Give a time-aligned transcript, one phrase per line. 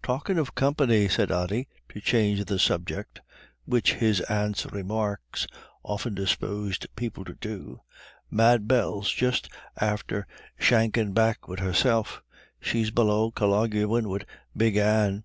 [0.00, 3.20] "Talkin' of company," said Ody, to change the subject
[3.64, 5.44] which his aunt's remarks
[5.82, 7.80] often disposed people to do
[8.30, 10.24] "Mad Bell's just after
[10.56, 12.22] shankin' back wid herself;
[12.60, 14.24] she's below colloguin' wid
[14.56, 15.20] Big Anne.